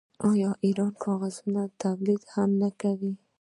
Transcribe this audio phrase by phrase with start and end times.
[0.29, 1.35] آیا ایران د کاغذ
[1.81, 3.13] تولید هم نه کوي؟